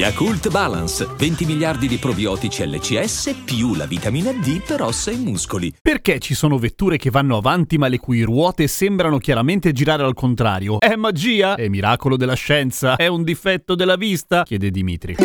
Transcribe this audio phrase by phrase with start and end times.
[0.00, 5.74] Yakult Balance, 20 miliardi di probiotici LCS più la vitamina D per ossa e muscoli.
[5.78, 10.14] Perché ci sono vetture che vanno avanti ma le cui ruote sembrano chiaramente girare al
[10.14, 10.78] contrario?
[10.78, 11.54] È magia?
[11.54, 12.96] È miracolo della scienza?
[12.96, 14.44] È un difetto della vista?
[14.44, 15.16] chiede Dimitri.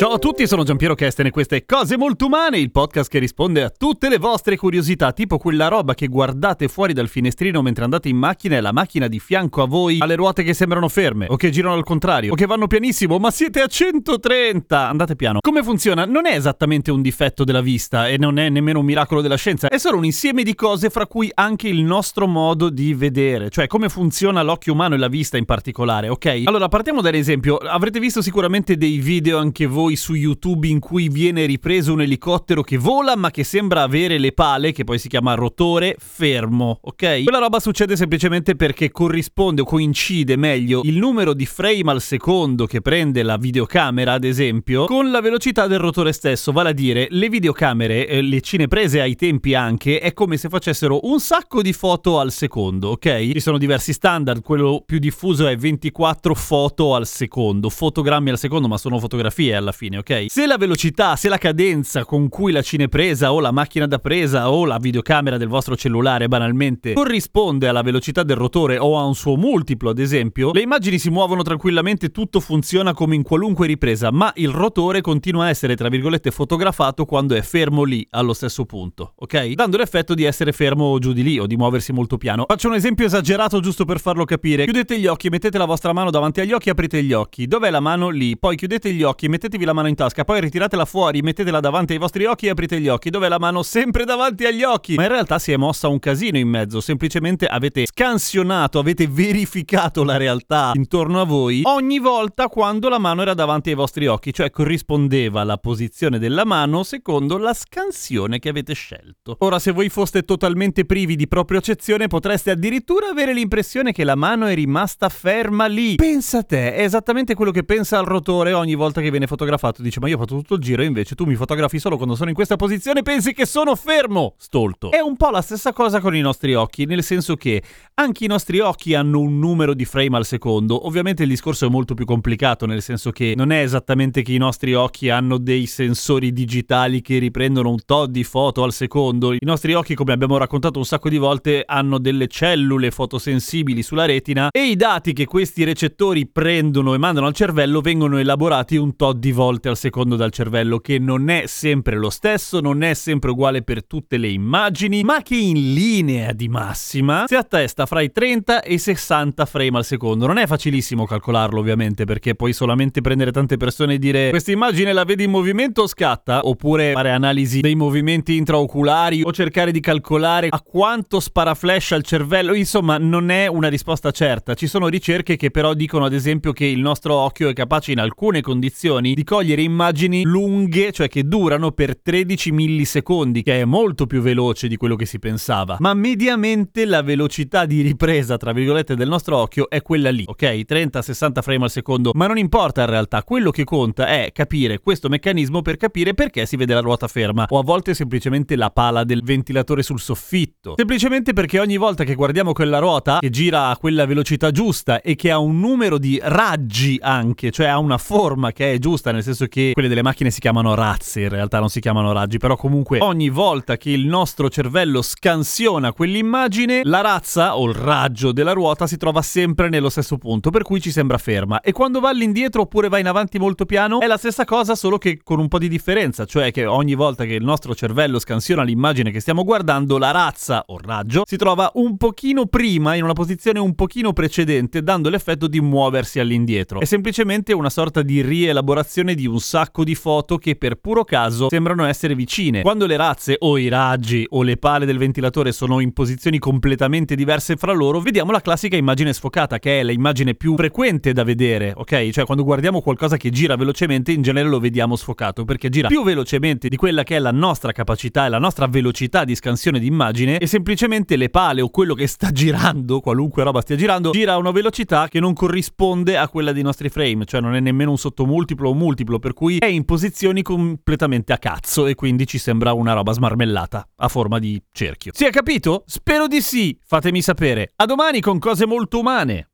[0.00, 3.62] Ciao a tutti, sono Giampiero Kesten e queste Cose Molto Umane, il podcast che risponde
[3.62, 8.08] a tutte le vostre curiosità, tipo quella roba che guardate fuori dal finestrino mentre andate
[8.08, 11.26] in macchina e la macchina di fianco a voi ha le ruote che sembrano ferme,
[11.28, 14.88] o che girano al contrario, o che vanno pianissimo, ma siete a 130!
[14.88, 15.40] Andate piano.
[15.42, 16.06] Come funziona?
[16.06, 19.68] Non è esattamente un difetto della vista e non è nemmeno un miracolo della scienza,
[19.68, 23.66] è solo un insieme di cose fra cui anche il nostro modo di vedere, cioè
[23.66, 26.44] come funziona l'occhio umano e la vista in particolare, ok?
[26.46, 27.58] Allora, partiamo dall'esempio.
[27.58, 32.62] Avrete visto sicuramente dei video anche voi su YouTube in cui viene ripreso un elicottero
[32.62, 37.22] che vola ma che sembra avere le pale, che poi si chiama rotore, fermo, ok?
[37.22, 42.66] Quella roba succede semplicemente perché corrisponde o coincide meglio il numero di frame al secondo
[42.66, 47.08] che prende la videocamera, ad esempio, con la velocità del rotore stesso, vale a dire
[47.10, 51.72] le videocamere, eh, le cineprese ai tempi anche, è come se facessero un sacco di
[51.72, 53.32] foto al secondo, ok?
[53.32, 58.68] Ci sono diversi standard, quello più diffuso è 24 foto al secondo, fotogrammi al secondo,
[58.68, 60.26] ma sono fotografie alla fine, ok?
[60.28, 64.50] Se la velocità, se la cadenza con cui la cinepresa o la macchina da presa
[64.50, 69.14] o la videocamera del vostro cellulare banalmente corrisponde alla velocità del rotore o a un
[69.14, 74.10] suo multiplo, ad esempio, le immagini si muovono tranquillamente, tutto funziona come in qualunque ripresa,
[74.10, 78.64] ma il rotore continua a essere, tra virgolette, fotografato quando è fermo lì, allo stesso
[78.64, 79.52] punto, ok?
[79.52, 82.44] Dando l'effetto di essere fermo giù di lì o di muoversi molto piano.
[82.46, 84.64] Faccio un esempio esagerato giusto per farlo capire.
[84.64, 87.46] Chiudete gli occhi, mettete la vostra mano davanti agli occhi, aprite gli occhi.
[87.46, 88.08] Dov'è la mano?
[88.10, 88.36] Lì.
[88.36, 91.98] Poi chiudete gli occhi, mettetevi la mano in tasca, poi ritiratela fuori, mettetela davanti ai
[91.98, 93.10] vostri occhi e aprite gli occhi.
[93.10, 93.62] Dov'è la mano?
[93.62, 94.94] Sempre davanti agli occhi.
[94.94, 100.04] Ma in realtà si è mossa un casino in mezzo, semplicemente avete scansionato, avete verificato
[100.04, 104.32] la realtà intorno a voi ogni volta quando la mano era davanti ai vostri occhi,
[104.32, 109.36] cioè corrispondeva la posizione della mano secondo la scansione che avete scelto.
[109.40, 114.46] Ora, se voi foste totalmente privi di propriocezione, potreste addirittura avere l'impressione che la mano
[114.46, 115.96] è rimasta ferma lì.
[115.96, 119.49] Pensa a te, è esattamente quello che pensa al rotore ogni volta che viene fotografato.
[119.78, 122.14] Dice, ma io ho fatto tutto il giro, e invece tu mi fotografi solo quando
[122.14, 124.90] sono in questa posizione, pensi che sono fermo, stolto.
[124.90, 127.62] È un po' la stessa cosa con i nostri occhi, nel senso che
[127.94, 130.86] anche i nostri occhi hanno un numero di frame al secondo.
[130.86, 134.38] Ovviamente il discorso è molto più complicato, nel senso che non è esattamente che i
[134.38, 139.32] nostri occhi hanno dei sensori digitali che riprendono un tot di foto al secondo.
[139.32, 144.06] I nostri occhi, come abbiamo raccontato un sacco di volte, hanno delle cellule fotosensibili sulla
[144.06, 148.96] retina e i dati che questi recettori prendono e mandano al cervello vengono elaborati un
[148.96, 152.94] tot di volte al secondo dal cervello, che non è sempre lo stesso, non è
[152.94, 158.02] sempre uguale per tutte le immagini, ma che in linea di massima si attesta fra
[158.02, 160.26] i 30 e i 60 frame al secondo.
[160.26, 164.92] Non è facilissimo calcolarlo, ovviamente, perché puoi solamente prendere tante persone e dire questa immagine
[164.92, 169.80] la vedi in movimento o scatta, oppure fare analisi dei movimenti intraoculari o cercare di
[169.80, 172.54] calcolare a quanto spara flash al cervello.
[172.54, 174.54] Insomma, non è una risposta certa.
[174.54, 178.00] Ci sono ricerche che però dicono ad esempio che il nostro occhio è capace in
[178.00, 184.08] alcune condizioni di cogliere immagini lunghe, cioè che durano per 13 millisecondi, che è molto
[184.08, 185.76] più veloce di quello che si pensava.
[185.78, 190.42] Ma mediamente la velocità di ripresa, tra virgolette, del nostro occhio è quella lì, ok?
[190.68, 192.10] 30-60 frame al secondo.
[192.12, 196.44] Ma non importa in realtà, quello che conta è capire questo meccanismo per capire perché
[196.44, 200.74] si vede la ruota ferma, o a volte semplicemente la pala del ventilatore sul soffitto.
[200.76, 205.14] Semplicemente perché ogni volta che guardiamo quella ruota, che gira a quella velocità giusta e
[205.14, 209.18] che ha un numero di raggi anche, cioè ha una forma che è giusta, nel
[209.22, 212.56] senso che quelle delle macchine si chiamano razze, in realtà non si chiamano raggi, però
[212.56, 218.52] comunque ogni volta che il nostro cervello scansiona quell'immagine, la razza o il raggio della
[218.52, 221.60] ruota si trova sempre nello stesso punto, per cui ci sembra ferma.
[221.60, 224.98] E quando va all'indietro oppure va in avanti molto piano, è la stessa cosa, solo
[224.98, 228.62] che con un po' di differenza, cioè che ogni volta che il nostro cervello scansiona
[228.62, 233.12] l'immagine che stiamo guardando, la razza o raggio si trova un pochino prima, in una
[233.12, 236.80] posizione un pochino precedente, dando l'effetto di muoversi all'indietro.
[236.80, 241.04] È semplicemente una sorta di rielaborazione composizione di un sacco di foto che per puro
[241.04, 242.62] caso sembrano essere vicine.
[242.62, 247.14] Quando le razze o i raggi o le pale del ventilatore sono in posizioni completamente
[247.14, 251.72] diverse fra loro, vediamo la classica immagine sfocata, che è l'immagine più frequente da vedere,
[251.74, 252.10] ok?
[252.10, 256.02] Cioè quando guardiamo qualcosa che gira velocemente, in genere lo vediamo sfocato, perché gira più
[256.02, 259.86] velocemente di quella che è la nostra capacità e la nostra velocità di scansione di
[259.86, 264.34] immagine e semplicemente le pale o quello che sta girando, qualunque roba stia girando, gira
[264.34, 267.90] a una velocità che non corrisponde a quella dei nostri frame, cioè non è nemmeno
[267.90, 272.38] un sottomultiplo o multiplo, per cui è in posizioni completamente a cazzo e quindi ci
[272.38, 275.12] sembra una roba smarmellata a forma di cerchio.
[275.14, 275.84] Si è capito?
[275.86, 277.72] Spero di sì, fatemi sapere.
[277.76, 279.49] A domani con cose molto umane.